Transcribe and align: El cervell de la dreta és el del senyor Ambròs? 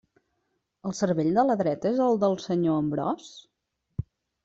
El 0.91 0.95
cervell 0.99 1.29
de 1.37 1.45
la 1.51 1.57
dreta 1.61 1.89
és 1.93 2.01
el 2.09 2.19
del 2.25 2.37
senyor 2.49 2.83
Ambròs? 2.85 3.33